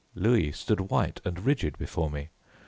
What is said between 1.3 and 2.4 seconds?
rigid before me.